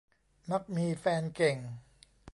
[0.51, 1.57] มักมีแฟนเก่ง